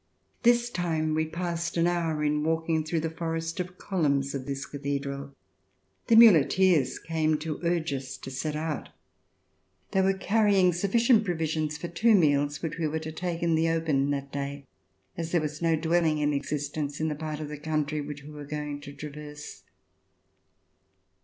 [0.41, 4.65] This time we passed an hour in walking through the forest of columns of this
[4.65, 5.35] cathedral.
[6.07, 8.89] The muleteers came to urge us to set out.
[9.91, 13.69] They were carrying sufficient provisions for two meals which we were to take in the
[13.69, 14.65] open that day,
[15.17, 18.31] as there was no dwelling in existence in the part of the country which we
[18.31, 19.61] were going to traverse.